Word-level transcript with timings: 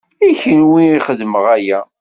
I 0.27 0.31
kenwi 0.41 0.83
i 0.95 0.99
xedmeɣ 1.05 1.45
aya. 1.55 1.79